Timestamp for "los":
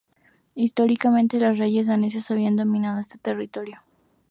1.39-1.59